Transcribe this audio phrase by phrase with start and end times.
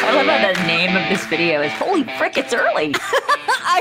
[0.00, 2.94] I love how the name of this video is Holy Frick, it's early.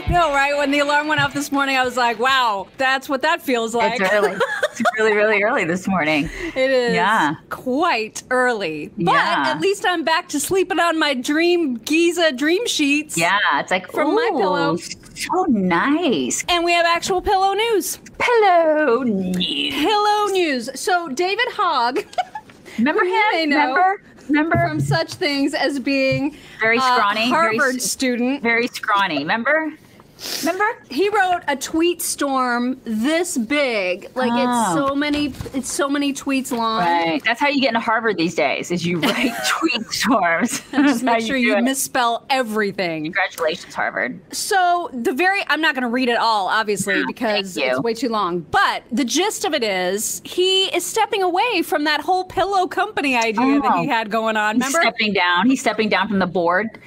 [0.05, 0.55] I know, right?
[0.57, 3.73] When the alarm went off this morning, I was like, wow, that's what that feels
[3.75, 3.99] like.
[3.99, 4.35] It's early.
[4.79, 6.29] It's really, really early this morning.
[6.55, 7.33] It is Yeah.
[7.49, 8.91] quite early.
[8.95, 9.45] But Yeah.
[9.47, 13.17] at least I'm back to sleeping on my dream Giza dream sheets.
[13.17, 14.75] Yeah, it's like From my pillow.
[14.77, 16.45] So nice.
[16.47, 17.97] And we have actual pillow news.
[18.19, 19.73] Pillow news.
[19.73, 20.69] Pillow news.
[20.79, 22.05] So David Hogg,
[22.77, 23.49] Remember him?
[23.49, 24.01] know Remember?
[24.27, 24.57] Remember?
[24.57, 29.17] from such things as being Very scrawny, very Harvard s- student, Very scrawny.
[29.19, 29.73] Remember?
[30.41, 30.65] Remember?
[30.89, 34.09] he wrote a tweet storm this big.
[34.15, 34.73] Like Oh.
[34.73, 36.79] it's so many it's so many tweets long.
[36.79, 37.21] Right.
[37.23, 38.71] That's how you get into Harvard these days.
[38.71, 40.61] Is you write tweet storms.
[40.71, 43.03] Just make sure do you misspell everything.
[43.05, 44.19] Congratulations, Harvard.
[44.33, 48.09] So the very I'm not going to read it all obviously because it's way too
[48.09, 48.39] long.
[48.41, 53.15] But the gist of it is he is stepping away from that whole pillow company
[53.15, 53.81] idea that Oh.
[53.81, 54.55] he had going on.
[54.55, 54.81] He's Remember?
[54.81, 55.47] stepping down.
[55.47, 56.79] He's stepping down from the board.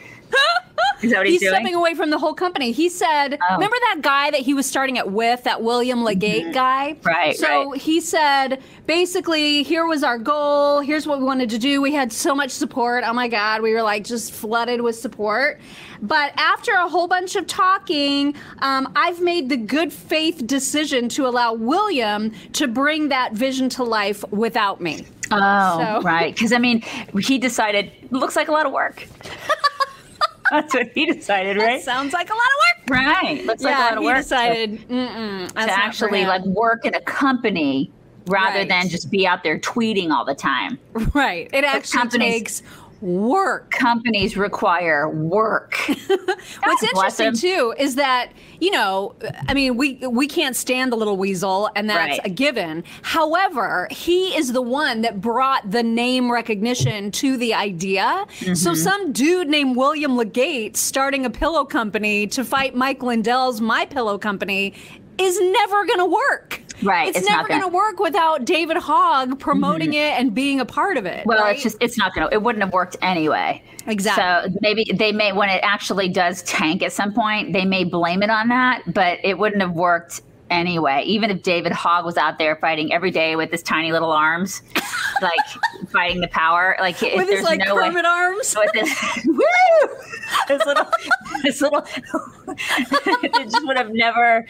[1.03, 1.55] Is that what he's, He's doing?
[1.61, 2.73] stepping away from the whole company.
[2.73, 3.55] He said, Oh.
[3.55, 6.95] remember that guy that he was starting it with, that William Legate guy?
[6.95, 7.09] Mm-hmm.
[7.09, 7.81] Right, So right.
[7.81, 10.81] he said, basically, here was our goal.
[10.81, 11.81] Here's what we wanted to do.
[11.81, 13.05] We had so much support.
[13.07, 13.63] Oh my God.
[13.63, 15.61] We were like just flooded with support.
[16.03, 21.27] But after a whole bunch of talking, um, I've made the good faith decision to
[21.27, 25.07] allow William to bring that vision to life without me.
[25.31, 26.35] Oh, So- right.
[26.35, 26.81] Because I mean,
[27.21, 29.07] he decided looks like a lot of work.
[30.61, 31.83] That's what he decided, right?
[31.83, 32.99] Sounds like a lot of work.
[32.99, 33.45] Right.
[33.45, 34.17] Looks like a yeah, lot of he work.
[34.17, 37.91] decided, to actually like work in a company
[38.27, 38.69] rather Right.
[38.69, 40.79] than just be out there tweeting all the time.
[41.15, 41.49] Right.
[41.53, 42.63] It actually takes
[43.01, 43.71] work.
[43.71, 45.77] Companies require work.
[46.63, 49.15] What's interesting too is that you know,
[49.49, 52.21] I mean, we we can't stand the little weasel, and that's Right.
[52.27, 52.85] a given.
[53.03, 58.03] However, he is the one that brought the name recognition to the idea.
[58.41, 58.55] Mm-hmm.
[58.55, 63.87] So some dude named William Legate starting a pillow company to fight Mike Lindell's My
[63.87, 64.75] Pillow Company
[65.19, 66.50] is never going to work.
[66.83, 70.15] Right, It's, it's never going to work without David Hogg promoting mm-hmm.
[70.15, 71.27] it and being a part of it.
[71.27, 71.55] Well, right?
[71.55, 73.63] it's just it's not gonna it wouldn't have worked anyway.
[73.87, 74.53] Exactly.
[74.53, 78.23] So maybe they may when it actually does tank at some point, they may blame
[78.23, 81.03] it on that, but it wouldn't have worked anyway.
[81.07, 84.63] Even if David Hogg was out there fighting every day with his tiny little arms,
[85.23, 85.39] like
[85.93, 88.11] fighting the power, like with his like no Kermit way.
[88.11, 88.55] arms.
[88.59, 88.91] with this,
[89.27, 89.41] woo!
[90.49, 90.87] this little,
[91.43, 91.85] this little,
[92.49, 94.45] it just would have never,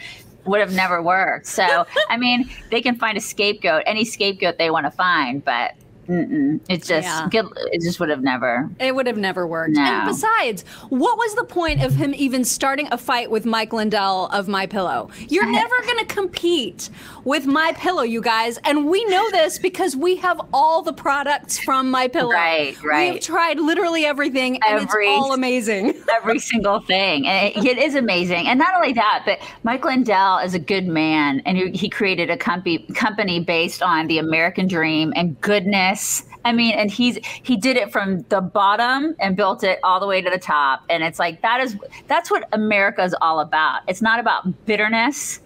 [0.45, 1.47] would have never worked.
[1.47, 5.75] So, I mean, they can find a scapegoat, any scapegoat they want to find, but
[6.11, 7.27] mm-mm, it just, Yeah.
[7.31, 8.69] good, it just would have never.
[8.79, 9.73] It would have never worked.
[9.75, 9.81] No.
[9.81, 14.27] And besides, what was the point of him even starting a fight with Mike Lindell
[14.27, 15.09] of My Pillow?
[15.29, 16.89] You're never going to compete
[17.23, 21.59] with My Pillow, you guys, and we know this because we have all the products
[21.59, 22.31] from My Pillow.
[22.31, 23.13] Right, right.
[23.13, 25.93] We've tried literally everything, and Every- it's all amazing.
[26.15, 28.47] Every single thing, and it, it is amazing.
[28.47, 32.29] And not only that, but Mike Lindell is a good man, and he, he created
[32.29, 36.00] a company company based on the American dream and goodness.
[36.43, 40.07] I mean, and he's he did it from the bottom and built it all the
[40.07, 40.83] way to the top.
[40.89, 43.81] And it's like that is that's what America is all about.
[43.87, 45.41] It's not about bitterness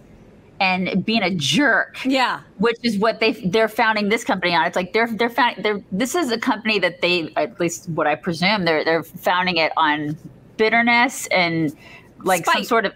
[0.62, 2.40] and being a jerk yeah.
[2.60, 4.66] which is what they they're founding this company on.
[4.66, 8.08] It's like they're they're found they're this is a company that they at least what
[8.08, 10.18] I presume they're they're founding it on
[10.56, 11.76] bitterness and
[12.24, 12.94] like some sort of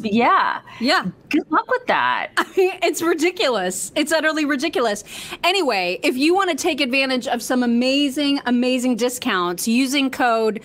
[0.00, 0.60] yeah.
[0.80, 1.06] Yeah.
[1.28, 2.32] Good luck with that.
[2.56, 3.92] it's ridiculous.
[3.94, 5.04] It's utterly ridiculous.
[5.44, 10.60] Anyway, if you want to take advantage of some amazing, amazing discounts using code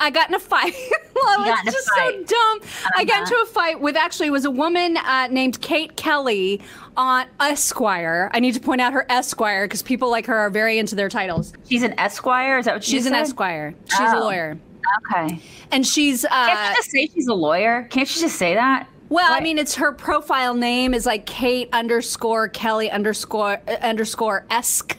[0.00, 0.74] I got in a fight.
[1.14, 2.60] well, You got in a it's just so dumb.
[2.96, 3.22] I got Uh-huh.
[3.22, 6.60] into a fight with actually it was a woman uh, named Kate Kelly
[6.96, 8.28] on Esquire.
[8.34, 11.08] I need to point out her Esquire because people like her are very into their
[11.08, 11.52] titles.
[11.68, 12.58] She's an esquire.
[12.58, 13.20] Is that what She's an said?
[13.22, 13.74] Esquire.
[13.88, 14.20] She's a Oh.
[14.20, 14.58] lawyer,
[15.12, 15.38] Okay.
[15.70, 16.24] and she's.
[16.28, 17.86] Can't Uh, you just say she's a lawyer?
[17.90, 18.88] Can't you just say that?
[19.10, 24.44] well, I mean, it's her profile name is like Kate underscore Kelly underscore uh, underscore
[24.50, 24.96] Esk.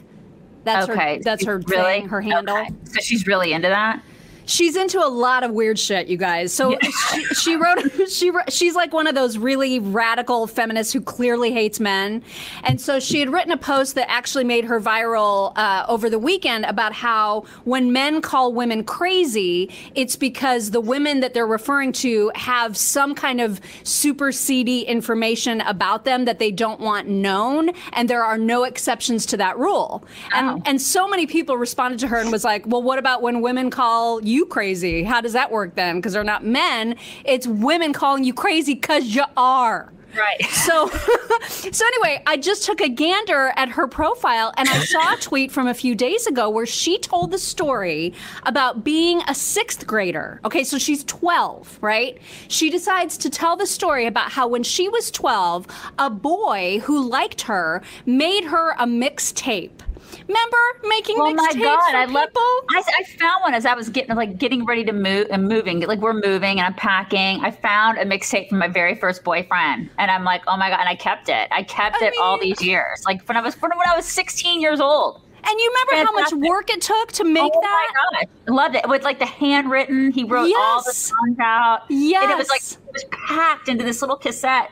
[0.65, 1.17] That's okay.
[1.17, 1.23] her.
[1.23, 1.83] That's her really?
[2.01, 2.09] thing.
[2.09, 2.57] Her handle.
[2.57, 2.73] Okay.
[2.85, 4.01] So she's really into that.
[4.45, 6.53] She's into a lot of weird shit, you guys.
[6.53, 6.77] So yeah.
[7.13, 11.80] she, she, wrote, she she's like one of those really radical feminists who clearly hates
[11.80, 12.24] men,
[12.63, 16.19] and so she had written a post that actually made her viral uh, over the
[16.19, 21.91] weekend about how when men call women crazy, it's because the women that they're referring
[21.91, 27.71] to have some kind of super seedy information about them that they don't want known,
[27.94, 30.03] and there are no exceptions to that rule.
[30.33, 30.62] And oh.
[30.65, 33.69] and so many people responded to her and was like, well, what about when women
[33.69, 35.03] call you you crazy.
[35.03, 35.95] How does that work then?
[35.95, 36.95] Because they're not men.
[37.23, 39.91] It's women calling you crazy because you are.
[40.15, 40.41] Right.
[40.65, 40.87] So,
[41.47, 45.51] so anyway, I just took a gander at her profile and I saw a tweet
[45.51, 50.39] from a few days ago where she told the story about being a sixth grader.
[50.43, 52.17] Okay, so she's 12, right?
[52.47, 55.67] She decides to tell the story about how when she was 12,
[55.99, 59.81] a boy who liked her made her a mixtape
[60.27, 62.30] Remember making oh my god, I love.
[62.36, 65.48] I, I found one as I was getting like getting ready to move and uh,
[65.48, 65.81] moving.
[65.81, 67.42] Like we're moving and I'm packing.
[67.42, 70.80] I found a mixtape from my very first boyfriend, and I'm like, oh my god,
[70.80, 71.48] and I kept it.
[71.51, 73.04] I kept I it mean, all these years.
[73.06, 75.22] Like when I was when I was 16 years old.
[75.48, 76.33] And you remember Fantastic.
[76.33, 77.92] how much work it took to make oh that?
[77.95, 80.12] Oh my god, loved it with like the handwritten.
[80.12, 80.57] He wrote yes.
[80.60, 81.81] all the songs out.
[81.88, 84.72] Yes, and it was like it was packed into this little cassette.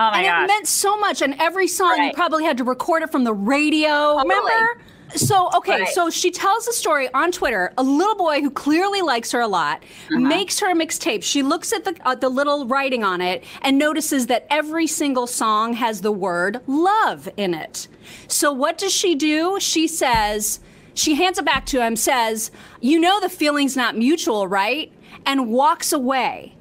[0.00, 0.44] Oh and gosh.
[0.44, 1.20] it meant so much.
[1.20, 2.06] And every song right.
[2.06, 4.16] you probably had to record it from the radio.
[4.16, 4.34] Totally.
[4.34, 4.80] Remember?
[5.14, 5.88] So okay, right.
[5.88, 7.72] so she tells the story on Twitter.
[7.76, 10.20] A little boy who clearly likes her a lot uh-huh.
[10.20, 11.22] makes her a mixtape.
[11.22, 15.26] She looks at the uh, the little writing on it and notices that every single
[15.26, 17.88] song has the word love in it.
[18.28, 19.58] So what does she do?
[19.60, 20.60] She says
[20.94, 22.50] she hands it back to him, says,
[22.80, 24.92] "You know the feeling's not mutual, right?"
[25.26, 26.56] and walks away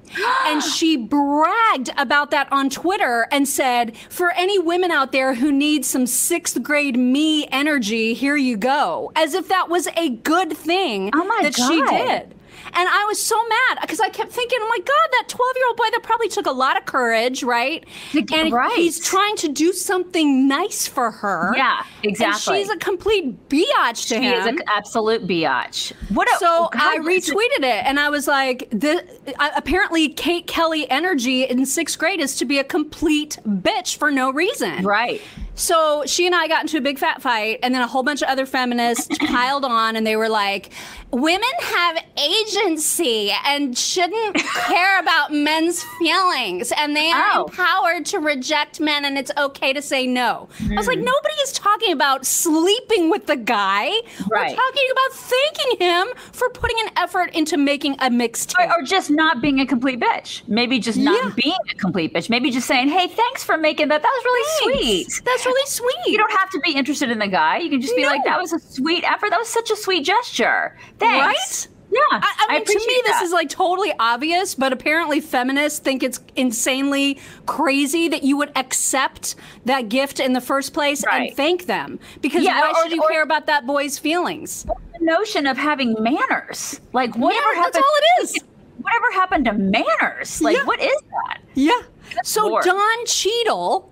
[0.46, 5.52] and she bragged about that on Twitter and said, for any women out there who
[5.52, 9.12] need some sixth grade me energy, here you go.
[9.16, 11.68] As if that was a good thing oh that God.
[11.68, 12.36] she did.
[12.74, 15.68] And I was so mad because I kept thinking, oh my God, that 12 year
[15.68, 17.86] old boy that probably took a lot of courage, right?
[18.14, 18.76] And right.
[18.76, 21.54] he's trying to do something nice for her.
[21.56, 22.60] Yeah, exactly.
[22.60, 24.34] And she's a complete biatch to she him.
[24.34, 25.94] She is an absolute biatch.
[26.10, 29.04] What a, so God, I retweeted it and I was like, the,
[29.40, 34.12] uh, apparently Kate Kelly energy in sixth grade is to be a complete bitch for
[34.12, 34.84] no reason.
[34.84, 35.22] Right.
[35.60, 38.22] So she and I got into a big fat fight, and then a whole bunch
[38.22, 40.72] of other feminists piled on, and they were like,
[41.12, 47.46] Women have agency and shouldn't care about men's feelings, and they are oh.
[47.46, 50.50] empowered to reject men, and it's okay to say no.
[50.60, 50.74] Mm.
[50.74, 51.10] I was like, hmm.
[51.10, 53.90] Nobody is talking about sleeping with the guy.
[54.30, 54.52] Right.
[54.52, 58.84] We're talking about thanking him for putting an effort into making a mixed or, or,
[58.84, 60.48] just not being a complete bitch.
[60.48, 61.32] Maybe just not yeah.
[61.36, 62.30] being a complete bitch.
[62.30, 64.04] Maybe just saying, Hey, thanks for making that.
[64.04, 65.16] That was really thanks.
[65.16, 65.26] sweet.
[65.26, 66.12] That's really sweet.
[66.12, 67.58] You don't have to be interested in the guy.
[67.58, 68.10] You can just be no.
[68.10, 69.32] like, that was a sweet effort.
[69.32, 70.78] That was such a sweet gesture.
[71.00, 71.68] Thanks.
[71.68, 71.76] Right?
[71.92, 72.00] Yeah.
[72.12, 73.20] I, I mean, I to me, that.
[73.20, 77.18] this is like totally obvious, but apparently feminists think it's insanely
[77.48, 79.36] crazy that you would accept
[79.66, 81.30] that gift in the first place right.
[81.30, 82.00] and thank them.
[82.22, 84.66] Because yeah, why or, should you or, care about that boy's feelings?
[84.66, 86.80] The notion of having manners.
[86.94, 88.44] Like, whatever yeah, happened, that's all it is.
[88.82, 90.42] Whatever happened to manners?
[90.42, 90.66] Like, yeah.
[90.66, 91.42] what is that?
[91.56, 91.82] Yeah.
[92.24, 92.66] so, Lord.
[92.66, 93.92] Don Cheadle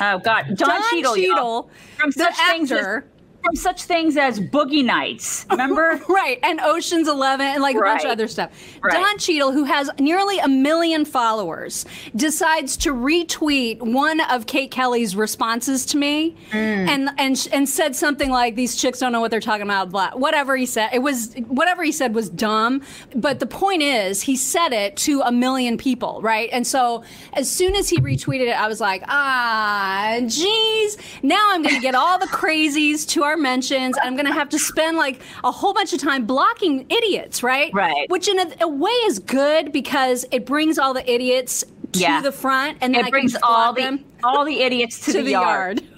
[0.00, 3.02] Oh God, Don, Don Cheadle, Cheadle from such things as
[3.48, 6.00] from such things as Boogie Nights, remember?
[6.08, 7.92] right, and Ocean's Eleven, and like right.
[7.92, 8.50] a bunch of other stuff.
[8.82, 8.92] Right.
[8.92, 15.16] Don Cheadle, who has nearly a million followers, decides to retweet one of Kate Kelly's
[15.16, 16.54] responses to me, mm.
[16.54, 20.10] and and and said something like, "These chicks don't know what they're talking about." Blah,
[20.12, 22.82] whatever he said, it was whatever he said was dumb.
[23.14, 26.50] But the point is, he said it to a million people, right?
[26.52, 31.62] And so as soon as he retweeted it, I was like, ah, geez, now I'm
[31.62, 33.96] going to get all the crazies to our mentions.
[34.02, 37.72] I'm going to have to spend like a whole bunch of time blocking idiots, right?
[37.72, 38.08] Right.
[38.10, 42.20] Which in a, a way is good because it brings all the idiots to yeah.
[42.20, 45.24] the front, and then it I brings all the all the idiots to, to the,
[45.24, 45.80] the, yard.
[45.80, 45.97] yard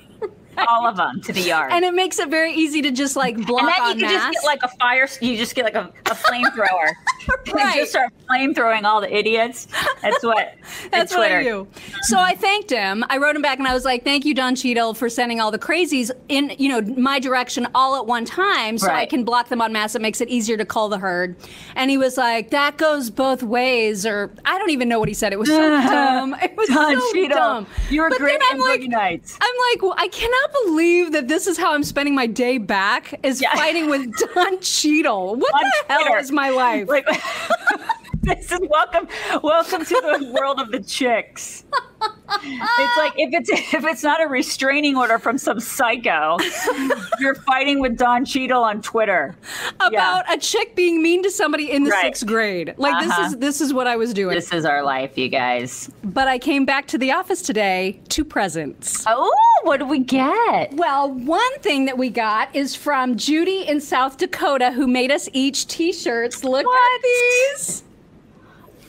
[0.68, 1.72] all of them to the yard.
[1.72, 4.32] And it makes it very easy to just like block And then you can just
[4.32, 5.08] get like a fire.
[5.20, 6.92] You just get like a, a flamethrower.
[7.52, 7.76] right.
[7.76, 9.68] just start flamethrowing all the idiots.
[10.02, 10.54] That's what.
[10.90, 11.66] That's what I do.
[12.02, 13.04] So I thanked him.
[13.08, 15.50] I wrote him back and I was like, "Thank you, Don Cheadle, for sending all
[15.50, 19.00] the crazies in you know my direction all at one time, so right.
[19.02, 19.94] I can block them on mass.
[19.94, 21.36] It makes it easier to call the herd."
[21.76, 25.14] And he was like, "That goes both ways," or I don't even know what he
[25.14, 25.32] said.
[25.32, 26.34] It was so dumb.
[26.42, 27.66] It was Don so Cheadle, dumb.
[27.90, 29.38] You were but great in like, Nights.
[29.40, 33.18] I'm like, well, I cannot believe that this is how I'm spending my day back
[33.22, 33.54] is yeah.
[33.54, 35.36] fighting with Don Cheadle.
[35.36, 36.88] What the hell is my life?
[36.88, 37.06] Like,
[38.22, 39.08] this is welcome,
[39.42, 41.64] welcome to the world of the chicks.
[42.00, 46.38] it's like if it's if it's not a restraining order from some psycho,
[47.18, 49.34] you're fighting with Don Cheadle on Twitter
[49.76, 50.34] about yeah.
[50.34, 52.02] a chick being mean to somebody in the right.
[52.02, 52.74] sixth grade.
[52.76, 53.22] Like uh-huh.
[53.22, 54.34] this is this is what I was doing.
[54.34, 55.90] This is our life, you guys.
[56.04, 58.00] But I came back to the office today.
[58.08, 59.04] Two presents.
[59.06, 60.72] Oh, what did we get?
[60.74, 65.28] Well, one thing that we got is from Judy in South Dakota, who made us
[65.32, 66.44] each T-shirts.
[66.44, 66.94] Look what?
[66.94, 67.82] at these.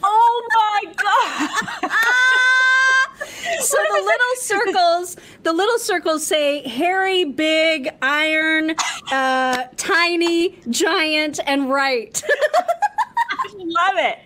[0.03, 1.50] Oh my god.
[3.62, 8.75] so the little circles, the little circles say hairy, big, iron,
[9.12, 12.22] uh, tiny, giant, and right.
[13.58, 14.20] love it.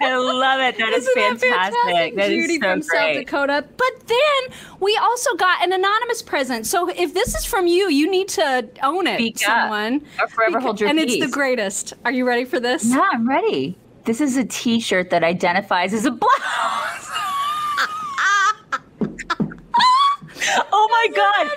[0.00, 0.78] I love it.
[0.78, 1.50] That is fantastic.
[1.50, 2.16] That, fantastic?
[2.16, 3.14] that Judy is so from great.
[3.16, 3.64] South Dakota.
[3.76, 6.66] But then we also got an anonymous present.
[6.66, 9.96] So if this is from you, you need to own it, Speak someone.
[10.18, 10.24] Up.
[10.24, 11.14] Or forever because, hold your And peace.
[11.16, 11.94] it's the greatest.
[12.04, 12.84] Are you ready for this?
[12.86, 13.76] Yeah, I'm ready.
[14.04, 16.34] This is a T-shirt that identifies as a blouse.
[20.72, 21.50] oh my god,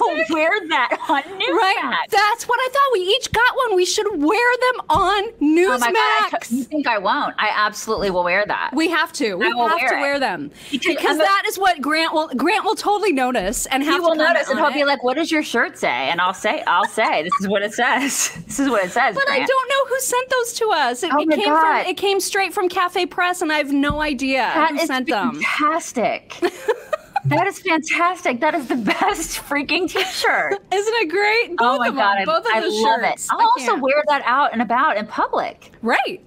[0.00, 1.40] Will wear that on Newsmax.
[1.40, 2.90] Right, that's what I thought.
[2.92, 3.76] We each got one.
[3.76, 5.74] We should wear them on Newsmax.
[5.74, 7.34] Oh my god, t- you think I won't?
[7.38, 8.70] I absolutely will wear that.
[8.74, 9.34] We have to.
[9.36, 10.00] We have wear to it.
[10.00, 12.28] wear them because, because that is what Grant will.
[12.28, 13.94] Grant will totally notice and have.
[13.94, 14.74] He will notice, and he'll it.
[14.74, 17.62] be like, "What does your shirt say?" And I'll say, "I'll say this is what
[17.62, 18.30] it says.
[18.46, 19.42] This is what it says." But Grant.
[19.42, 21.02] I don't know who sent those to us.
[21.02, 21.82] It, oh it my came god.
[21.82, 21.90] from.
[21.90, 25.40] It came straight from Cafe Press, and I have no idea that who sent them.
[25.40, 26.38] Fantastic.
[27.26, 28.40] That is fantastic.
[28.40, 30.52] That is the best freaking t-shirt.
[30.72, 31.50] Isn't it great?
[31.52, 32.24] Oh both oh my god, them.
[32.26, 33.24] both of I, those love shirts.
[33.26, 33.30] it.
[33.32, 33.82] I'll also can't.
[33.82, 35.72] wear that out and about in public.
[35.82, 36.22] Right.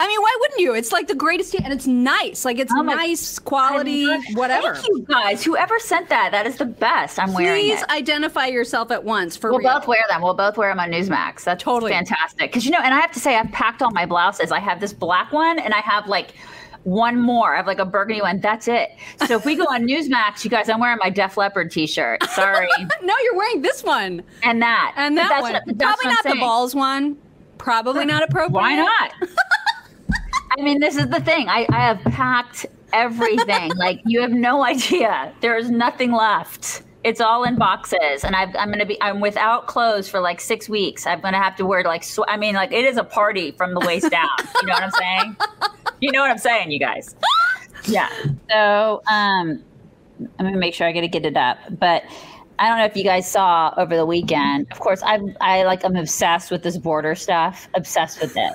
[0.00, 0.74] I mean, why wouldn't you?
[0.74, 2.44] It's like the greatest, and it's nice.
[2.44, 4.74] Like it's oh nice quality, whatever.
[4.74, 5.42] Thank you guys.
[5.42, 7.18] Whoever sent that, that is the best.
[7.18, 7.62] I'm Please wearing.
[7.62, 9.36] Please identify yourself at once.
[9.36, 9.72] For we'll real.
[9.72, 10.22] both wear them.
[10.22, 11.42] We'll both wear them on Newsmax.
[11.42, 12.50] That's totally fantastic.
[12.50, 14.52] Because you know, and I have to say, I've packed all my blouses.
[14.52, 16.34] I have this black one, and I have like
[16.88, 17.54] one more.
[17.54, 18.40] I have like a burgundy one.
[18.40, 18.90] That's it.
[19.26, 22.22] So if we go on Newsmax, you guys, I'm wearing my Def Leppard t-shirt.
[22.30, 22.68] Sorry.
[23.02, 24.22] no, you're wearing this one.
[24.42, 24.94] And that.
[24.96, 25.52] And that one.
[25.52, 27.16] What, Probably not the balls one.
[27.58, 28.52] Probably not appropriate.
[28.52, 29.12] Why not?
[30.56, 31.48] I mean, this is the thing.
[31.48, 33.72] I, I have packed everything.
[33.76, 35.32] like you have no idea.
[35.40, 36.82] There is nothing left.
[37.04, 39.00] It's all in boxes, and i am going to be.
[39.00, 41.06] I'm without clothes for like six weeks.
[41.06, 42.02] I'm going to have to wear like.
[42.02, 44.28] Sw- I mean, like it is a party from the waist down.
[44.60, 45.36] you know what I'm saying?
[46.00, 47.14] You know what I'm saying, you guys?
[47.84, 48.08] Yeah.
[48.50, 49.62] So, um,
[50.20, 52.04] I'm going to make sure I get to get it up, but.
[52.60, 54.66] I don't know if you guys saw over the weekend.
[54.72, 57.68] Of course, I'm I like I'm obsessed with this border stuff.
[57.74, 58.52] Obsessed with it.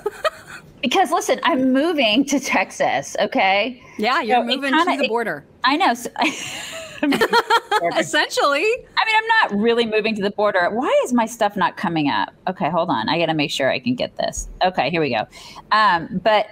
[0.81, 3.15] because listen, I'm moving to Texas.
[3.19, 3.81] Okay.
[3.97, 5.45] Yeah, you're so moving kinda, to the border.
[5.47, 5.93] It, I know.
[5.93, 6.09] So,
[7.97, 8.63] Essentially.
[8.63, 10.69] I mean, I'm not really moving to the border.
[10.71, 12.33] Why is my stuff not coming up?
[12.47, 13.09] Okay, hold on.
[13.09, 14.47] I got to make sure I can get this.
[14.63, 15.27] Okay, here we go.
[15.71, 16.47] Um, but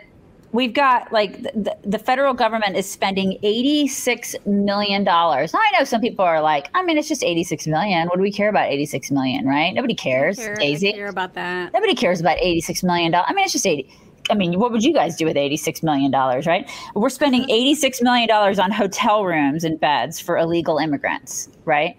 [0.51, 6.01] we've got like the, the federal government is spending 86 million dollars i know some
[6.01, 9.12] people are like i mean it's just 86 million what do we care about 86
[9.12, 13.12] million right nobody cares I care, daisy care about that nobody cares about 86 million
[13.12, 13.89] dollars i mean it's just 80
[14.31, 16.69] I mean, what would you guys do with $86 million, right?
[16.95, 17.85] We're spending mm-hmm.
[17.85, 21.97] $86 million on hotel rooms and beds for illegal immigrants, right?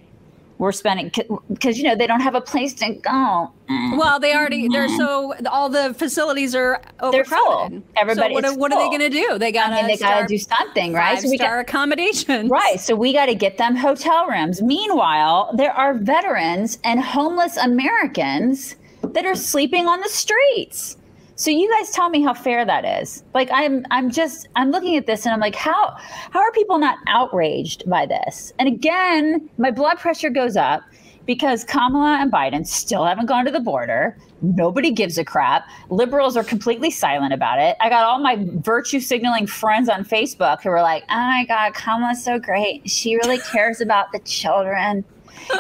[0.63, 1.11] We're spending
[1.49, 3.51] because you know they don't have a place to go.
[3.69, 4.97] Mm, well, they already they're mm.
[4.97, 7.83] so all the facilities are they're full.
[7.97, 9.41] Everybody, so what, are, what are they going to do?
[9.41, 11.19] They got I mean, they got to do something, right?
[11.21, 12.79] So we got accommodations, right?
[12.79, 14.63] So we got to get them hotel rooms.
[14.63, 20.97] Meanwhile, there are veterans and homeless Americans that are sleeping on the streets.
[21.43, 23.25] So you guys tell me how fair that is.
[23.35, 25.97] Like I'm I'm just I'm looking at this and I'm like how
[26.31, 28.53] how are people not outraged by this?
[28.61, 30.83] And again, my blood pressure goes up
[31.27, 34.17] because Kamala and Biden still haven't gone to the border.
[34.41, 35.69] Nobody gives a crap.
[35.91, 37.77] Liberals are completely silent about it.
[37.81, 41.75] I got all my virtue signaling friends on Facebook who were like, "Oh my god,
[41.75, 42.89] Kamala's so great.
[42.89, 45.05] She really cares about the children."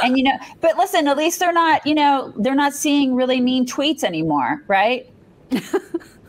[0.04, 3.40] and you know, but listen, at least they're not, you know, they're not seeing really
[3.40, 5.08] mean tweets anymore, right?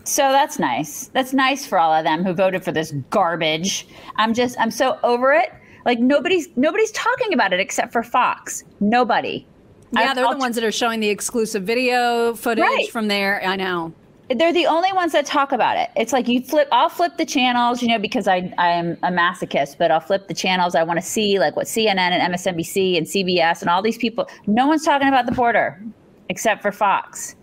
[0.03, 1.07] So that's nice.
[1.07, 3.87] That's nice for all of them who voted for this garbage.
[4.17, 5.51] I'm just I'm so over it.
[5.85, 8.63] Like nobody's nobody's talking about it except for Fox.
[8.79, 9.45] Nobody.
[9.93, 12.89] Yeah, I, they're I'll the ones that are showing the exclusive video footage right.
[12.91, 13.45] from there.
[13.45, 13.93] I know.
[14.29, 15.89] They're the only ones that talk about it.
[15.95, 19.77] It's like you flip I'll flip the channels, you know, because I I'm a masochist,
[19.77, 23.05] but I'll flip the channels I want to see like what CNN and MSNBC and
[23.05, 24.27] CBS and all these people.
[24.47, 25.81] No one's talking about the border
[26.29, 27.35] except for Fox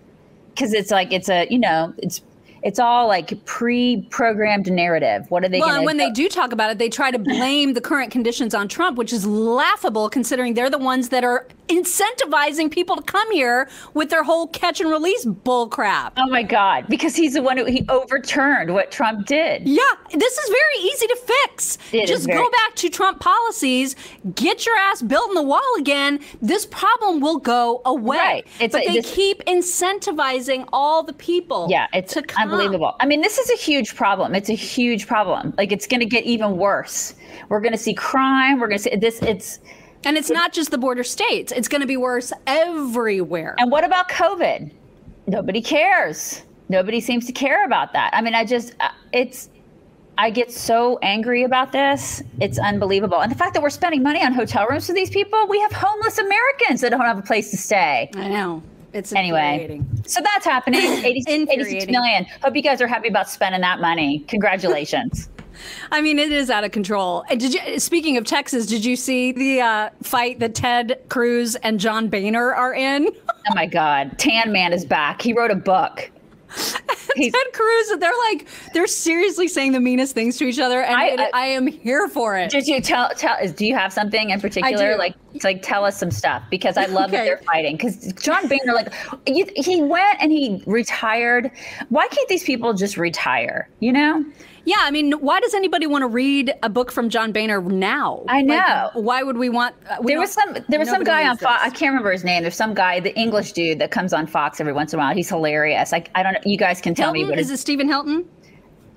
[0.61, 2.21] because it's like it's a you know it's
[2.63, 5.27] it's all like pre-programmed narrative.
[5.31, 5.61] What are they?
[5.61, 8.11] Well, and when go- they do talk about it, they try to blame the current
[8.11, 13.03] conditions on Trump, which is laughable considering they're the ones that are incentivizing people to
[13.03, 16.13] come here with their whole catch and release bull crap.
[16.17, 16.87] Oh my God!
[16.89, 19.67] Because he's the one who he overturned what Trump did.
[19.67, 21.79] Yeah, this is very easy to fix.
[21.93, 23.97] It Just very- go back back to Trump policies,
[24.35, 28.19] get your ass built in the wall again, this problem will go away.
[28.19, 28.47] Right.
[28.61, 31.69] It's but a- they this- keep incentivizing all the people.
[31.71, 32.50] Yeah, it's to come.
[32.53, 32.95] Unbelievable.
[33.01, 34.35] I mean, this is a huge problem.
[34.35, 35.55] It's a huge problem.
[35.59, 37.15] Like it's going to get even worse.
[37.49, 38.61] We're going to see crime.
[38.61, 39.21] We're going to see this.
[39.23, 39.59] It's
[40.05, 41.53] And it's not just the border states.
[41.53, 43.55] It's going to be worse everywhere.
[43.59, 44.73] and what about COVID?
[45.27, 46.43] Nobody cares.
[46.69, 48.11] Nobody seems to care about that.
[48.13, 49.49] I mean, I just uh, it's.
[50.19, 52.23] I get so angry about this.
[52.41, 53.23] It's unbelievable.
[53.23, 55.73] And the fact that we're spending money on hotel rooms for these people, we have
[55.73, 58.11] homeless Americans that don't have a place to stay.
[58.15, 58.63] I know.
[58.93, 60.81] It's Anyway, so that's happening.
[60.83, 61.93] 80, 86 Infuriating.
[61.93, 62.27] million.
[62.43, 64.21] Hope you guys are happy about spending that money.
[64.29, 65.29] Congratulations.
[65.93, 67.25] I mean, it is out of control.
[67.29, 67.79] And did you?
[67.79, 72.53] Speaking of Texas, did you see the uh, fight that Ted Cruz and John Boehner
[72.55, 73.09] are in?
[73.51, 74.17] Oh my God.
[74.19, 75.23] Tan Man is back.
[75.23, 76.11] He wrote a book.
[77.17, 81.09] Ted Cruz, they're like, they're seriously saying the meanest things to each other, and I-
[81.09, 82.51] I, I- uh, I am here for it.
[82.51, 84.97] did you tell, tell, do you have something in particular?
[84.97, 87.77] Like, it's like, tell us some stuff because I love that they're fighting.
[87.77, 88.93] Because John Boehner, like,
[89.27, 91.51] you, he went and he retired.
[91.89, 93.69] Why can't these people just retire?
[93.81, 94.25] You know?
[94.65, 98.23] Yeah, I mean, why does anybody want to read a book from John Boehner now?
[98.29, 98.91] I Like, know.
[98.95, 99.75] why would we want?
[99.89, 101.63] uh, we There was some there was some guy on Fox.
[101.65, 102.43] I can't remember his name.
[102.43, 105.15] There's some guy, the English dude that comes on Fox every once in a while.
[105.15, 105.93] He's hilarious.
[105.93, 106.41] Like I don't know.
[106.45, 107.37] You guys can tell me Hilton?
[107.37, 108.29] what Is it Stephen Hilton?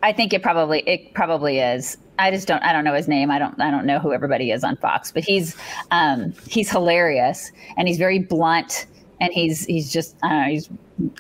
[0.02, 1.98] I think it probably it probably is.
[2.20, 3.32] I just don't I don't know his name.
[3.32, 5.56] I don't I don't know who everybody is on Fox, but he's
[5.92, 8.86] um he's hilarious and he's very blunt
[9.22, 10.70] and he's he's just I don't know, he's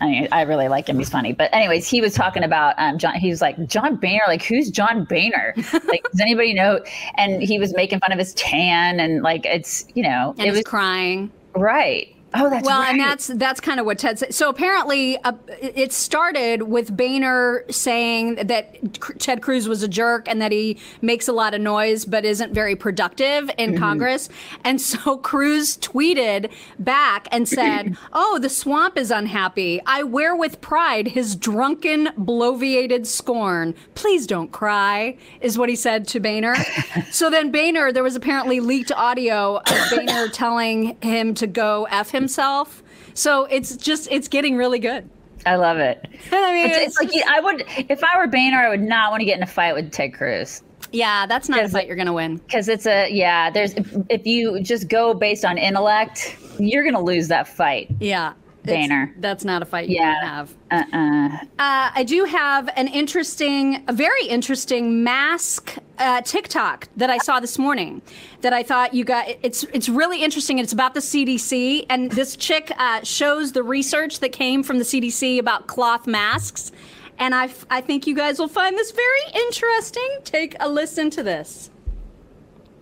[0.01, 0.97] I mean, I really like him.
[0.99, 1.33] He's funny.
[1.33, 4.69] But anyways, he was talking about um John he was like John Boehner, like who's
[4.69, 5.53] John Boehner?
[5.87, 6.79] like does anybody know?
[7.15, 10.51] And he was making fun of his tan and like it's, you know, And it
[10.51, 11.31] was crying.
[11.55, 12.07] right.
[12.35, 12.91] Oh, that's Well, right.
[12.91, 14.33] and that's that's kind of what Ted said.
[14.33, 20.27] So apparently, uh, it started with Boehner saying that C- Ted Cruz was a jerk
[20.27, 24.29] and that he makes a lot of noise but isn't very productive in Congress.
[24.63, 29.79] And so Cruz tweeted back and said, "Oh, the swamp is unhappy.
[29.85, 33.75] I wear with pride his drunken, bloviated scorn.
[33.95, 36.55] Please don't cry," is what he said to Boehner.
[37.11, 42.11] so then Boehner, there was apparently leaked audio of Boehner telling him to go f
[42.23, 42.81] himself.
[43.13, 45.09] So it's just it's getting really good.
[45.45, 45.99] I love it.
[46.31, 49.21] I mean, It's, it's like I would if I were Boehner, I would not want
[49.21, 50.61] to get in a fight with Ted Cruz.
[50.91, 52.37] yeah, that's not a fight you're gonna win.
[52.37, 57.01] because it's a yeah there's if, if you just go based on intellect you're gonna
[57.01, 58.33] lose that fight Yeah,
[58.65, 60.23] it's- That's not a fight you Yeah.
[60.23, 60.53] have.
[60.71, 67.17] uh-uh Uh, I do have an interesting, a very interesting mask uh, TikTok that I
[67.19, 68.01] saw this morning.
[68.41, 69.27] That I thought you got.
[69.43, 70.59] It's it's really interesting.
[70.59, 74.85] It's about the CDC, and this chick uh, shows the research that came from the
[74.85, 76.71] CDC about cloth masks.
[77.19, 80.07] And I, f- I think you guys will find this very interesting.
[80.23, 81.69] Take a listen to this.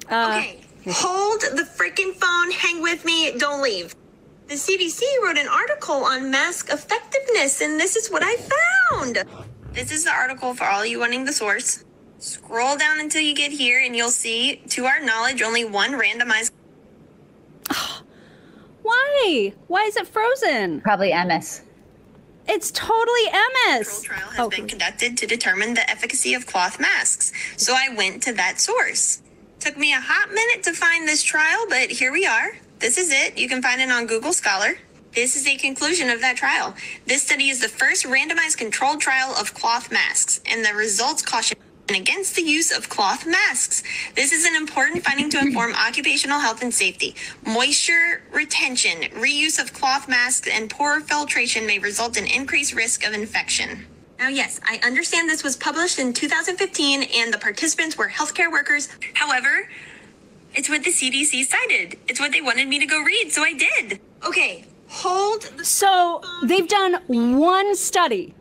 [0.09, 3.93] Uh, Okay, hold the freaking phone, hang with me, don't leave.
[4.51, 9.23] The CDC wrote an article on mask effectiveness, and this is what I found.
[9.71, 11.85] This is the article for all you wanting the source.
[12.19, 16.51] Scroll down until you get here, and you'll see, to our knowledge, only one randomized
[18.83, 19.53] Why?
[19.67, 20.81] Why is it frozen?
[20.81, 21.61] probably ms
[22.45, 23.27] It's totally
[23.69, 23.99] MS.
[23.99, 27.31] control trial has Oh, been conducted to determine the efficacy of cloth masks.
[27.55, 29.21] So I went to that source.
[29.61, 32.51] Took me a hot minute to find this trial, but here we are.
[32.81, 33.37] This is it.
[33.37, 34.79] You can find it on Google Scholar.
[35.13, 36.73] This is a conclusion of that trial.
[37.05, 41.57] This study is the first randomized controlled trial of cloth masks, and the results caution
[41.89, 43.83] against the use of cloth masks.
[44.15, 47.13] This is an important finding to inform occupational health and safety.
[47.45, 53.13] Moisture retention, reuse of cloth masks, and poor filtration may result in increased risk of
[53.13, 53.85] infection.
[54.17, 58.87] Now, yes, I understand this was published in 2015 and the participants were healthcare workers.
[59.13, 59.67] However,
[60.53, 61.97] it's what the CDC cited.
[62.07, 63.99] It's what they wanted me to go read, so I did.
[64.25, 68.33] Okay, hold the So they've done one study,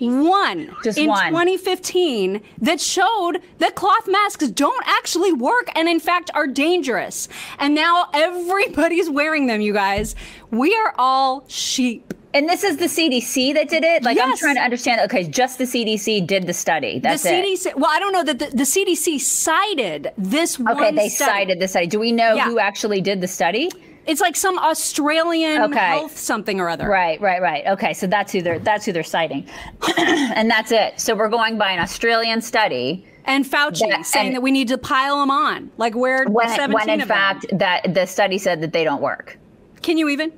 [0.00, 1.28] one Just in one.
[1.30, 7.28] 2015 that showed that cloth masks don't actually work and in fact are dangerous.
[7.58, 10.14] And now everybody's wearing them, you guys.
[10.50, 12.14] We are all sheep.
[12.34, 15.56] and this is the cdc that did it like i'm trying to understand okay just
[15.56, 18.46] the cdc did the study that's the it CDC, well, I don't know that the,
[18.54, 21.30] the CDC cited this one okay they study.
[21.30, 22.44] cited the study do we know Yeah.
[22.44, 23.70] who actually did the study
[24.08, 25.78] It's like some Australian Okay.
[25.78, 26.88] health something or other.
[26.88, 29.46] right right right okay so that's who they're that's who they're citing
[29.98, 34.36] and that's it so we're going by an australian study And Fauci That- saying and-
[34.36, 35.70] that we need to pile them on.
[35.76, 37.16] Like where when, 17 when in of them.
[37.16, 39.36] fact that the study said that they don't work
[39.82, 40.32] Can you even?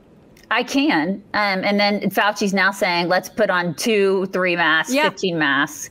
[0.52, 1.22] I can.
[1.33, 5.04] Um, and then Fauci's now saying, let's put on two, three masks, Yeah.
[5.09, 5.90] 15 masks.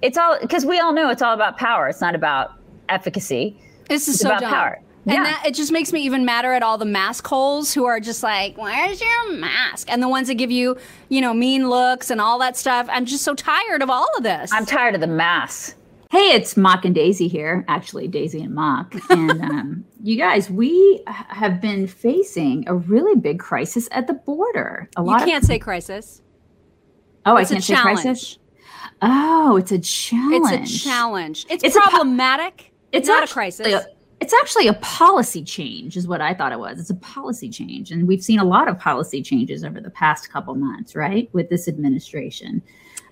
[0.00, 1.88] It's all because we all know it's all about power.
[1.88, 2.52] It's not about
[2.88, 3.58] efficacy.
[3.88, 4.52] This is It's so about dumb.
[4.52, 4.80] power.
[5.06, 5.22] And Yeah.
[5.24, 8.22] that it just makes me even madder at all the mask holes who are just
[8.24, 10.76] like, "Where's your mask?" And the ones that give you,
[11.08, 12.88] you know, mean looks and all that stuff.
[12.90, 14.52] I'm just so tired of all of this.
[14.52, 15.74] I'm tired of the mass.
[16.10, 17.64] Hey, it's Mock and Daisy here.
[17.68, 18.94] Actually, Daisy and Mock.
[19.10, 24.88] And um, you guys, we have been facing a really big crisis at the border.
[24.96, 26.20] A lot you can't of say crisis.
[27.26, 28.02] oh, It's I a can't say challenge.
[28.02, 28.38] crisis.
[29.02, 30.52] Oh, it's a challenge.
[30.52, 31.46] It's a challenge.
[31.50, 32.72] It's, It's a problematic.
[32.92, 33.84] It's not a crisis.
[34.20, 36.80] It's actually a policy change, is what I thought it was.
[36.80, 40.30] It's a policy change, and we've seen a lot of policy changes over the past
[40.30, 42.62] couple months, right, with this administration.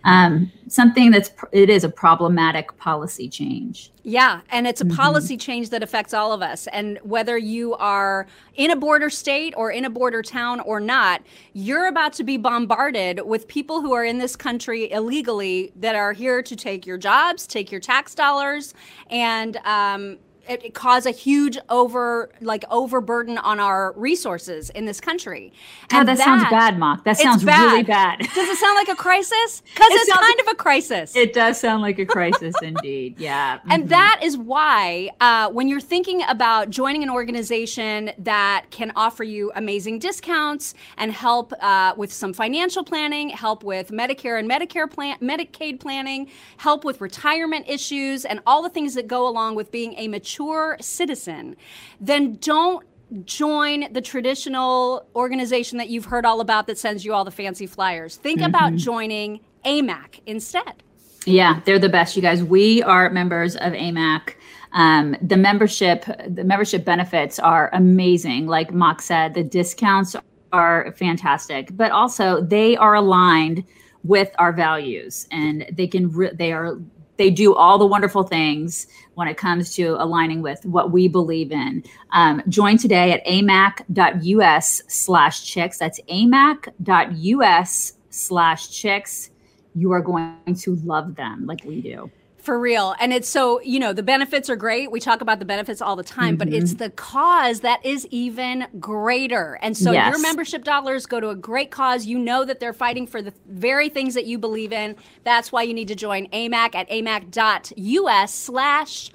[0.07, 3.91] Um, something that's it is a problematic policy change.
[4.03, 4.97] Yeah, and it's a Mm-hmm.
[4.97, 6.67] policy change that affects all of us.
[6.67, 11.23] And whether you are in a border state or in a border town or not,
[11.55, 16.13] you're about to be bombarded with people who are in this country illegally that are
[16.13, 18.75] here to take your jobs, take your tax dollars,
[19.09, 25.01] and um, it, it cause a huge over like overburden on our resources in this
[25.01, 25.53] country.
[25.89, 27.05] God, that, sounds bad, Mock.
[27.05, 28.19] That sounds really bad.
[28.35, 29.63] Does it sound like a crisis?
[29.75, 31.17] Because It it's kind of a crisis.
[31.17, 33.17] It does sound like a crisis indeed.
[33.19, 33.61] Yeah.
[33.69, 33.89] And Mhm.
[33.89, 39.53] that is why, uh, when you're thinking about joining an organization that can offer you
[39.55, 45.19] amazing discounts and help uh, with some financial planning, help with Medicare and Medicare plan-
[45.21, 49.95] Medicaid planning, help with retirement issues, and all the things that go along with being
[49.97, 50.34] a mature
[50.81, 51.57] citizen,
[52.01, 52.85] then don't
[53.25, 57.67] join the traditional organization that you've heard all about that sends you all the fancy
[57.67, 58.17] flyers.
[58.17, 60.83] Think about joining AMAC instead.
[61.27, 62.43] Yeah, they're the best, you guys.
[62.43, 64.35] We are members of AMAC.
[64.73, 68.47] Um, the membership, the membership benefits are amazing.
[68.47, 70.17] Like Mock said, the discounts
[70.53, 73.65] are fantastic, but also they are aligned
[74.03, 76.79] with our values, and they can re- they are
[77.17, 81.53] they do all the wonderful things when it comes to aligning with what we believe
[81.53, 81.85] in.
[82.13, 85.79] Um, join today at amac.us slash chicks.
[85.79, 89.31] That's amac.us slash chicks
[89.75, 92.11] you are going to love them like we do.
[92.45, 92.95] For real.
[93.01, 94.91] And it's so, you know, the benefits are great.
[94.91, 96.57] We talk about the benefits all the time, but Mm-hmm.
[96.63, 99.59] it's the cause that is even greater.
[99.63, 100.11] And so Yes.
[100.11, 102.05] your membership dollars go to a great cause.
[102.05, 104.95] You know that they're fighting for the very things that you believe in.
[105.25, 109.11] That's why you need to join AMAC at amac.us slash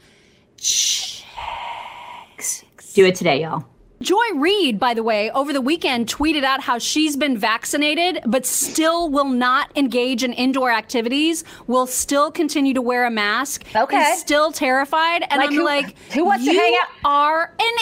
[2.96, 3.64] Do it today, y'all.
[4.02, 8.46] Joy Reid, by the way, over the weekend tweeted out how she's been vaccinated, but
[8.46, 13.66] still will not engage in indoor activities, will still continue to wear a mask.
[13.76, 13.98] Okay.
[14.14, 15.24] Is still terrified.
[15.30, 17.74] And Like I'm who- like, who wants to hang out- are an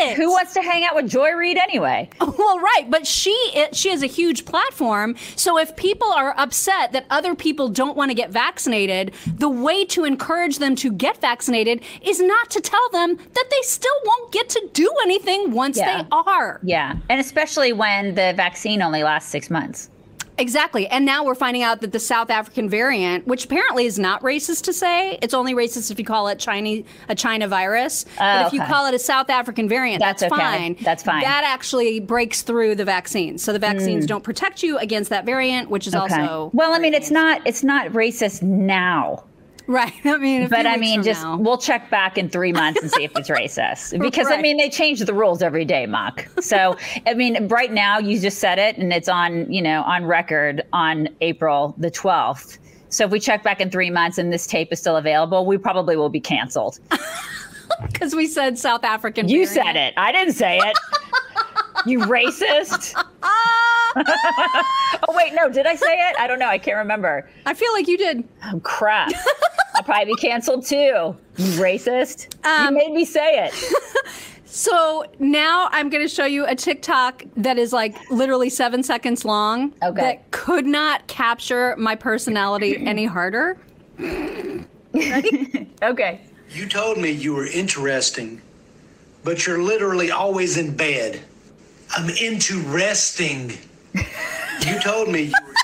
[0.00, 0.16] idiot.
[0.16, 2.10] Who wants to hang out with Joy Reid anyway?
[2.36, 5.14] Well, right, but she it, she has a huge platform.
[5.36, 9.84] So if people are upset that other people don't want to get vaccinated, the way
[9.86, 14.32] to encourage them to get vaccinated is not to tell them that they still won't
[14.32, 16.02] get to do anything once Yeah.
[16.02, 16.60] they are.
[16.62, 16.96] Yeah.
[17.08, 19.90] And especially when the vaccine only lasts six months.
[20.38, 20.86] Exactly.
[20.88, 24.62] And now we're finding out that the South African variant, which apparently is not racist
[24.64, 28.04] to say, it's only racist if you call it Chinese a China virus.
[28.18, 30.42] but if oh, you call it a South African variant, That's that's, okay.
[30.42, 30.76] fine.
[30.82, 31.22] That's fine.
[31.22, 33.42] That actually breaks through the vaccines.
[33.42, 34.08] So the vaccines hmm.
[34.08, 37.62] don't protect you against that variant, which is also well, I mean, it's not it's
[37.62, 39.24] not racist now.
[39.66, 39.92] Right.
[40.04, 41.36] I mean, But I mean, just now.
[41.36, 43.98] we'll check back in three months and see if it's racist.
[44.00, 46.26] Because I mean, they change the rules every day, Mock.
[46.40, 50.04] So I mean, right now you just said it, and it's on you know on
[50.04, 52.58] record on April the twelfth.
[52.90, 55.58] So if we check back in three months and this tape is still available, we
[55.58, 56.78] probably will be canceled.
[57.92, 59.28] because we said South African.
[59.28, 59.66] You variant.
[59.66, 59.94] said it.
[59.96, 60.78] I didn't say it.
[61.86, 62.92] you racist.
[63.96, 66.16] oh wait, no, did I say it?
[66.18, 66.46] I don't know.
[66.48, 67.28] I can't remember.
[67.46, 68.22] I feel like you did.
[68.44, 69.10] Oh crap.
[69.84, 70.76] I'll probably be canceled too.
[71.36, 72.34] You racist.
[72.46, 73.54] Um, you made me say it.
[74.46, 79.24] So now I'm going to show you a TikTok that is like literally seven seconds
[79.24, 79.74] long.
[79.82, 80.00] Okay.
[80.00, 83.58] That could not capture my personality any harder.
[85.82, 86.20] Okay.
[86.50, 88.40] You told me you were interesting,
[89.24, 91.20] but you're literally always in bed.
[91.96, 93.58] I'm into resting.
[93.94, 95.63] You told me you were interesting.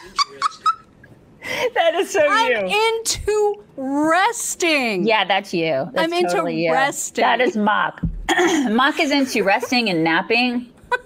[1.75, 2.77] That is so I'm you.
[2.97, 5.07] into resting.
[5.07, 5.89] yeah, that's you.
[5.93, 6.73] That's I'm into you.
[6.73, 7.23] resting.
[7.23, 8.01] That is Mock.
[8.71, 10.73] Mock is into resting and napping.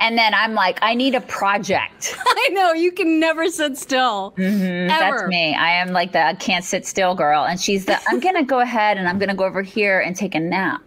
[0.00, 2.16] And then I'm like, I need a project.
[2.26, 4.34] I know you can never sit still.
[4.36, 4.88] Mm-hmm.
[4.88, 5.54] That's me.
[5.54, 7.44] I am like the I can't sit still girl.
[7.44, 10.00] And she's the, I'm going to go ahead and I'm going to go over here
[10.00, 10.82] and take a nap.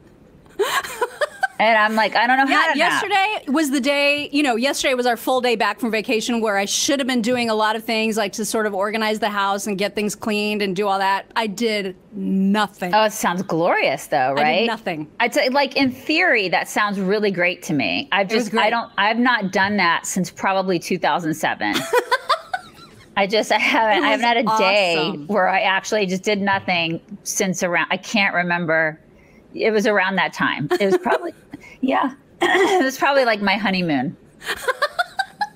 [1.60, 2.76] And I'm like, I don't know how Yeah, nap.
[2.78, 6.58] yesterday was the day, you know, yesterday was our full day back from vacation where
[6.58, 9.30] I should have been doing a lot of things like to sort of organize the
[9.30, 11.26] house and get things cleaned and do all that.
[11.36, 12.94] I did nothing.
[12.94, 14.68] Oh, it sounds glorious though, I did right?
[14.68, 15.12] nothing.
[15.20, 18.08] I'd say, like in theory, that sounds really great to me.
[18.14, 18.56] I've just.
[18.56, 21.76] I don't, I've not done that since probably 2007.
[23.18, 26.40] I just, I haven't, I haven't had a was day where I actually just did
[26.42, 27.88] nothing since around.
[27.92, 28.98] I can't remember.
[29.54, 30.68] It was around that time.
[30.80, 31.34] It was probably,
[31.82, 34.16] yeah, it was probably like my honeymoon.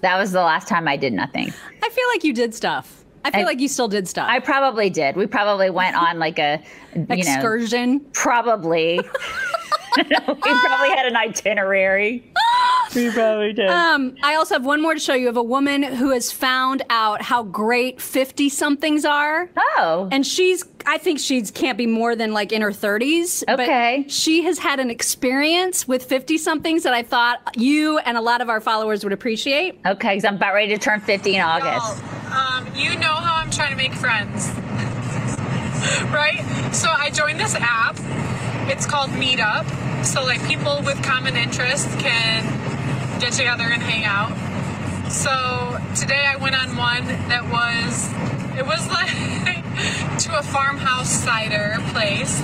[0.01, 1.53] that was the last time I did nothing.
[1.83, 3.03] I feel like you did stuff.
[3.25, 4.27] I feel I- like you still did stuff.
[4.29, 5.15] I probably did.
[5.15, 6.61] We probably went on like a,
[6.95, 8.01] you know, Excursion.
[8.13, 8.99] Probably.
[9.97, 12.23] we probably had an itinerary.
[12.95, 13.69] we probably did.
[13.69, 16.83] Um, I also have one more to show you of a woman who has found
[16.89, 19.49] out how great 50 somethings are.
[19.77, 20.07] oh.
[20.11, 23.43] And she's, I think she can't be more than like in her 30s.
[23.49, 24.03] Okay.
[24.03, 28.21] But she has had an experience with 50 somethings that I thought you and a
[28.21, 29.79] lot of our followers would appreciate.
[29.85, 32.03] okay, because I'm about ready to turn 50 in August.
[32.33, 34.49] Um, you know how I'm trying to make friends,
[36.11, 36.41] right?
[36.73, 37.95] So I joined this app.
[38.69, 39.65] It's called Meetup.
[40.05, 42.43] So like people with common interests can
[43.23, 44.35] get together and hang out.
[45.09, 45.31] So
[45.95, 48.11] today I went on one that was
[48.59, 52.41] it was like to a farmhouse cider place.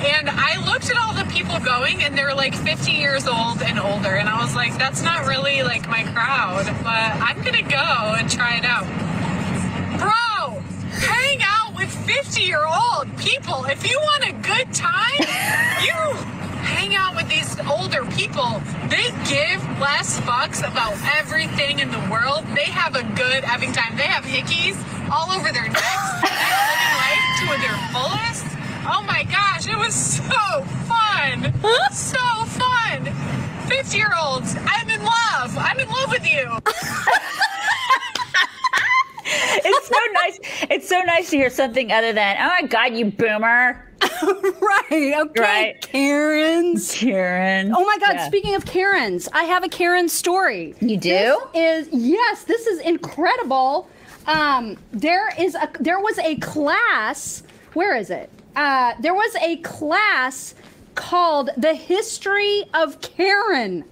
[0.00, 3.78] And I looked at all the people going and they're like 50 years old and
[3.78, 7.70] older and I was like that's not really like my crowd, but I'm going to
[7.70, 8.86] go and try it out.
[10.00, 10.62] Bro,
[11.04, 13.66] hang out with 50 year old people.
[13.66, 15.20] If you want a good time,
[15.84, 18.62] you hang out with these older people.
[18.88, 22.44] They give less fucks about everything in the world.
[22.54, 23.96] They have a good having time.
[23.96, 24.76] They have hickeys
[25.10, 26.08] all over their necks.
[26.22, 28.46] They're living life to their fullest.
[28.90, 31.52] Oh my gosh, it was so fun.
[31.92, 33.12] So fun.
[33.68, 35.56] 50 year olds, I'm in love.
[35.58, 36.46] I'm in love with you.
[39.40, 40.38] It's so nice.
[40.70, 43.84] It's so nice to hear something other than, oh my God, you boomer.
[44.22, 45.14] right.
[45.16, 45.40] Okay.
[45.40, 45.80] Right.
[45.80, 46.92] Karens.
[46.94, 47.72] Karen.
[47.74, 48.14] Oh my God!
[48.14, 48.26] Yeah.
[48.26, 50.74] Speaking of Karens, I have a Karen story.
[50.80, 51.08] You do?
[51.08, 53.88] This is yes, this is incredible.
[54.26, 57.42] Um, there is a there was a class.
[57.74, 58.30] Where is it?
[58.54, 60.54] Uh, there was a class
[60.94, 63.84] called the History of Karen.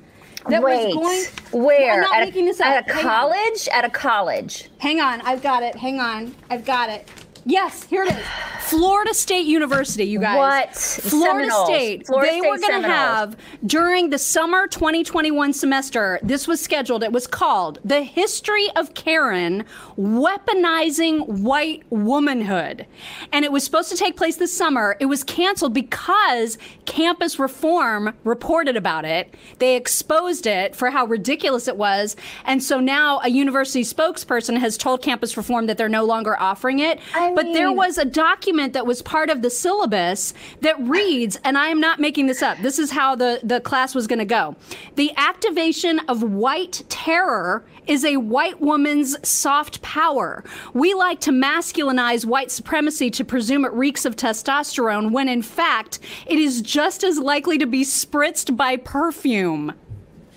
[0.48, 1.64] That Wait, was going.
[1.64, 1.94] where?
[1.94, 2.66] I'm not at making a, this up.
[2.66, 3.11] At a Hang on.
[3.11, 3.68] college?
[3.72, 4.70] At a college.
[4.78, 5.74] Hang on, I've got it.
[5.74, 7.09] Hang on, I've got it.
[7.46, 8.24] Yes, here it is.
[8.62, 10.37] Florida State University, you guys.
[10.37, 10.74] What?
[10.74, 11.68] Florida Seminoles.
[11.68, 12.06] State.
[12.09, 16.18] Florida they State were going to have during the summer 2021 semester.
[16.24, 17.04] This was scheduled.
[17.04, 19.64] It was called "The History of Karen:
[19.96, 22.87] Weaponizing White Womanhood,"
[23.32, 24.96] and it was supposed to take place this summer.
[24.98, 29.32] It was canceled because Campus Reform reported about it.
[29.61, 34.76] They exposed it for how ridiculous it was, and so now a university spokesperson has
[34.76, 36.98] told Campus Reform that they're no longer offering it.
[37.14, 41.59] I but there was a document that was part of the syllabus that reads, and
[41.59, 42.57] I am not making this up.
[42.62, 44.57] This is how the, the class was going to go.
[44.94, 50.44] The activation of white terror is a white woman's soft power.
[50.72, 55.99] We like to masculinize white supremacy to presume it reeks of testosterone when in fact
[56.27, 59.75] it is just as likely to be spritzed by perfume.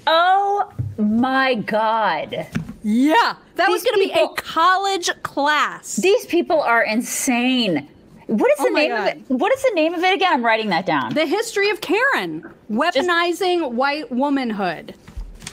[0.06, 2.48] Oh my God.
[2.84, 5.96] Yeah, that was going to be a college class.
[5.98, 7.88] These people are insane.
[8.28, 9.22] What is Oh the name of it?
[9.28, 10.32] What is the name of it again?
[10.34, 11.14] I'm writing that down.
[11.14, 14.94] The history of Karen, weaponizing white womanhood.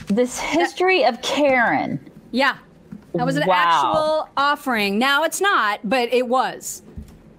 [0.07, 1.99] This history of Karen.
[2.31, 2.57] Yeah.
[3.15, 3.55] That was an Wow.
[3.55, 4.99] actual offering.
[4.99, 6.83] Now it's not, but it was.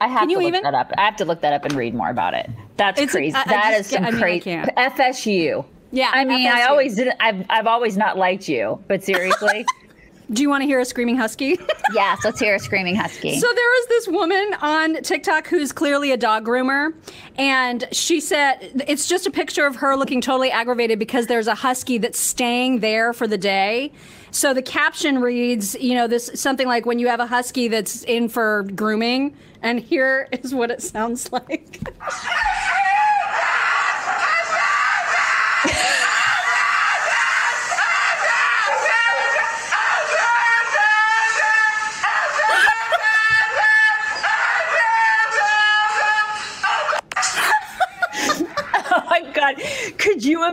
[0.00, 0.62] I have Can to you look even?
[0.64, 0.92] that up.
[0.98, 2.50] I have to look that up and read more about it.
[2.76, 3.34] That's It's- crazy.
[3.36, 4.50] I- I That is just some I mean, crazy.
[4.76, 5.64] FSU.
[5.92, 7.16] Yeah, I mean, I always didn't.
[7.20, 9.64] I've I've always not liked you, but seriously,
[10.30, 11.58] Do you want to hear a screaming husky?
[11.94, 12.20] yes.
[12.22, 13.38] Let's hear a screaming husky.
[13.40, 16.92] So there was this woman on TikTok who's clearly a dog groomer,
[17.38, 21.54] and she said it's just a picture of her looking totally aggravated because there's a
[21.54, 23.90] husky that's staying there for the day.
[24.30, 28.04] So the caption reads, you know, this something like when you have a husky that's
[28.04, 31.80] in for grooming, and here is what it sounds like.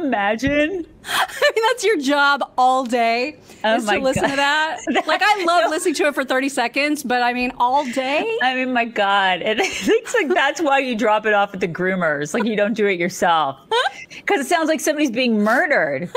[0.05, 0.85] Imagine?
[1.05, 4.29] I mean, that's your job all day Oh is to listen God.
[4.31, 4.77] to that.
[5.07, 8.37] Like, I love listening to it for 30 seconds, but I mean, all day?
[8.41, 11.67] I mean, my God, it, it's like that's why you drop it off at the
[11.67, 12.33] groomers.
[12.33, 13.57] Like you don't do it yourself.
[14.09, 16.09] Because it sounds like somebody's being murdered.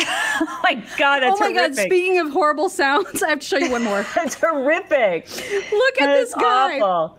[0.00, 1.44] oh my god, that's horrible.
[1.44, 1.76] oh my horrific.
[1.76, 1.84] god!
[1.86, 4.04] Speaking of horrible sounds, I have to show you one more.
[4.14, 5.28] that's horrific.
[5.72, 6.80] Look at That this guy.
[6.80, 7.18] awful.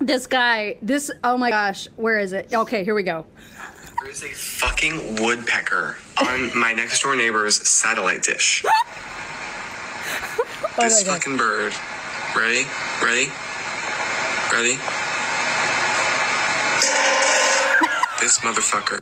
[0.00, 0.76] This guy.
[0.82, 1.10] This.
[1.24, 1.88] Oh my gosh.
[1.96, 2.52] Where is it?
[2.54, 3.26] Okay, here we go.
[4.02, 8.64] There's a fucking woodpecker on my next door neighbor's satellite dish.
[10.78, 11.74] Oh this fucking bird.
[12.34, 12.64] Ready?
[13.02, 13.26] Ready?
[14.52, 14.76] Ready?
[18.20, 19.00] this motherfucker.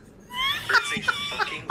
[0.67, 1.01] There's a
[1.37, 1.63] fucking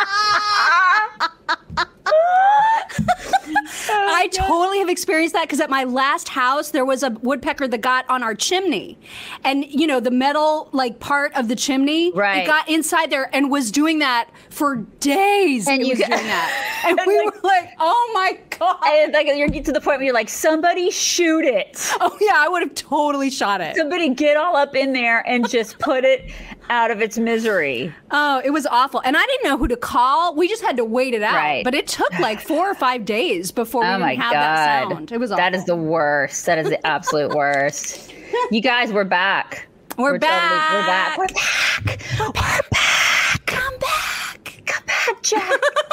[3.90, 7.78] I totally have experienced that because at my last house there was a woodpecker that
[7.78, 8.98] got on our chimney,
[9.44, 12.12] and you know the metal like part of the chimney.
[12.12, 12.42] Right.
[12.42, 15.68] It got inside there and was doing that for days.
[15.68, 19.12] And it you was doing that, and And we were like, "Oh my god!" And
[19.12, 21.76] like you're to the point where you're like, somebody shoot it.
[22.00, 23.74] oh yeah, I would have totally shot it.
[23.76, 26.30] Somebody get all up in there and just put it
[26.70, 27.92] out of its misery.
[28.10, 30.34] Oh, it was awful, and I didn't know who to call.
[30.36, 31.34] We just had to wait it out.
[31.34, 31.64] Right.
[31.64, 34.32] But it took like four or five days before oh we Oh didn't my have
[34.32, 35.12] that god, sound.
[35.12, 35.38] It was awful.
[35.42, 36.46] that is the worst.
[36.46, 38.12] That is the absolute worst.
[38.50, 39.66] You guys, we're back.
[39.96, 40.72] We're, totally- back.
[40.72, 41.18] we're back.
[41.18, 41.98] We're back.
[42.20, 42.34] We're
[42.70, 43.46] back.
[43.46, 44.62] Come back.
[44.66, 45.50] Come back, Jack.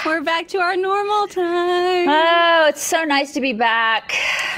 [0.06, 2.08] We're back to our normal time.
[2.08, 4.12] oh, it's so nice to be back.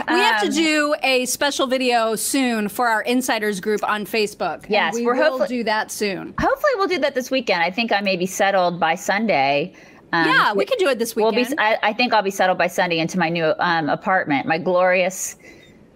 [0.09, 4.65] We have to Um, do a special video soon for our insiders group on Facebook.
[4.69, 6.35] Yes, we we're will hopefully- do that soon.
[6.41, 7.63] Hopefully, we'll do that this weekend.
[7.63, 9.75] I think I may be settled by Sunday.
[10.13, 11.47] Um, yeah, we can do it this We'll be.
[11.59, 15.37] I, I think I'll be settled by Sunday into my new um, apartment, my glorious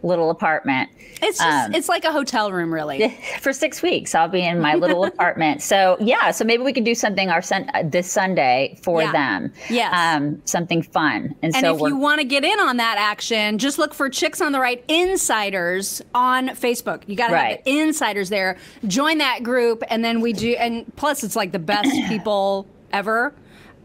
[0.06, 0.88] little apartment.
[1.22, 3.08] it's just, um, it's like a hotel room, really.
[3.40, 5.62] For six weeks, I'll be in my little apartment.
[5.62, 9.12] So yeah, so maybe we can do something our sun, uh, this Sunday for Yeah.
[9.12, 9.52] them.
[9.68, 9.92] Yes.
[9.94, 11.34] um, something fun.
[11.42, 14.08] And, And so if you want to get in on that action, just look for
[14.08, 17.02] Chicks on the Right Insiders on Facebook.
[17.06, 17.56] You got to Right.
[17.56, 18.56] have the insiders there.
[18.86, 20.52] Join that group, and then we do.
[20.52, 23.34] And plus, it's like the best people ever.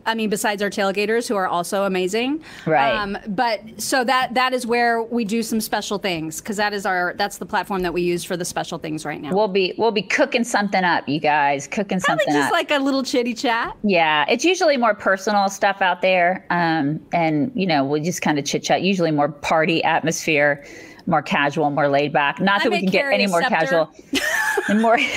[0.05, 3.15] I mean, besides our tailgaters, who are also amazing, Right.
[3.27, 7.13] but so that that is where we do some special things because that is our
[7.17, 9.33] that's the platform that we use for the special things right now.
[9.33, 12.51] we'll be we'll be cooking something up, you guys, cooking Probably something just up.
[12.51, 13.75] like a little chitty chat.
[13.83, 16.45] Yeah, it's usually more personal stuff out there.
[16.49, 20.65] Um, and, you know, we just kind of chit chat, usually more party atmosphere,
[21.07, 22.39] more casual, more laid back.
[22.39, 23.91] Not I that we can get any more casual
[24.69, 24.97] and more.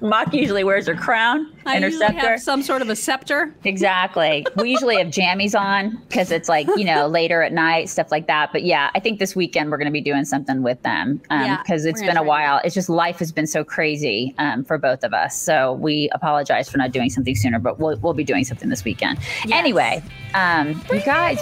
[0.00, 2.30] Mock usually wears her crown I and her usually scepter.
[2.30, 3.54] have some sort of a scepter.
[3.64, 4.46] Exactly.
[4.56, 8.26] We usually have jammies on because it's like, you know, later at night, stuff like
[8.26, 8.52] that.
[8.52, 11.82] But yeah, I think this weekend we're going to be doing something with them because
[11.84, 12.60] we're it's gonna been a while.
[12.64, 15.36] It's just life has been so crazy um, for both of us.
[15.36, 18.84] So we apologize for not doing something sooner, but we'll, we'll be doing something this
[18.84, 19.18] weekend.
[19.50, 20.02] Anyway,
[20.34, 21.40] um, you guys,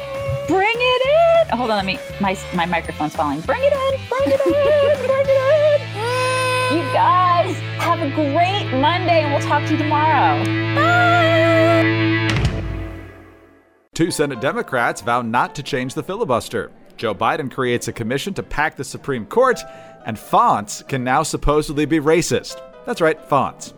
[0.49, 1.57] bring it in.
[1.57, 3.41] Hold on, let me, my, my microphone's falling.
[3.43, 6.79] Bring it in, bring it in, bring it in.
[6.79, 7.26] You guys
[7.97, 10.45] have a great Monday and we'll talk to you tomorrow.
[13.95, 16.71] Two Senate Democrats vow not to change the filibuster.
[16.99, 19.61] Joe Biden creates a commission to pack the Supreme Court,
[20.07, 22.61] and fonts can now supposedly be racist.
[22.87, 23.75] That's right, fonts.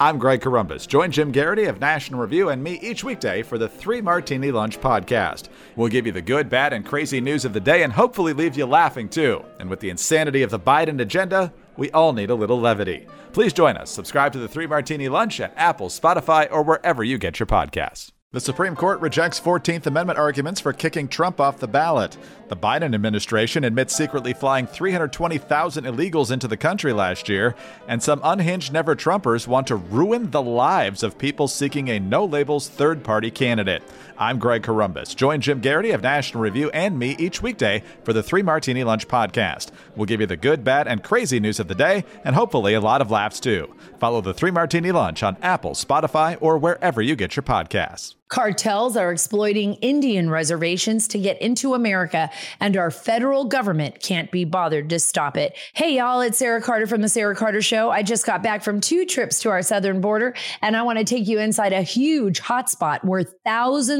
[0.00, 0.88] I'm Greg Corombos.
[0.88, 4.80] Join Jim Geraghty of National Review and me each weekday for the Three Martini Lunch
[4.80, 5.48] podcast.
[5.76, 8.56] We'll give you the good, bad, and crazy news of the day and hopefully leave
[8.56, 9.44] you laughing too.
[9.60, 13.06] And with the insanity of the Biden agenda, we all need a little levity.
[13.32, 13.90] Please join us.
[13.90, 18.12] Subscribe to the Three Martini Lunch at Apple, Spotify, or wherever you get your podcasts.
[18.32, 22.16] The Supreme Court rejects 14th Amendment arguments for kicking Trump off the ballot.
[22.48, 27.54] The Biden administration admits secretly flying 320,000 illegals into the country last year,
[27.86, 32.24] and some unhinged never Trumpers want to ruin the lives of people seeking a no
[32.24, 33.82] labels third party candidate.
[34.18, 35.16] I'm Greg Corombos.
[35.16, 39.08] Join Jim Geraghty of National Review and me each weekday for the Three Martini Lunch
[39.08, 39.70] podcast.
[39.96, 42.80] We'll give you the good, bad, and crazy news of the day, and hopefully a
[42.80, 43.74] lot of laughs too.
[43.98, 48.14] Follow the Three Martini Lunch on Apple, Spotify, or wherever you get your podcasts.
[48.32, 54.46] Cartels are exploiting Indian reservations to get into America, and our federal government can't be
[54.46, 55.54] bothered to stop it.
[55.74, 57.90] Hey, y'all, it's Sara Carter from The Sara Carter Show.
[57.90, 61.04] I just got back from two trips to our southern border, and I want to
[61.04, 63.24] take you inside a huge hotspot where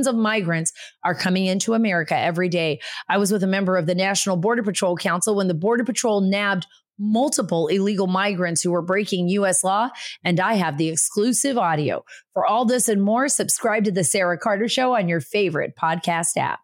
[0.03, 0.73] thousands of migrants
[1.05, 2.81] are coming into America every day.
[3.09, 6.21] I was with a member of the National Border Patrol Council when the Border Patrol
[6.21, 6.67] nabbed
[6.99, 9.65] multiple illegal migrants who were breaking U.S.
[9.65, 9.91] law,
[10.25, 12.05] and I have the exclusive audio.
[12.33, 16.37] For all this and more, subscribe to The Sara Carter Show on your favorite podcast
[16.37, 16.63] app.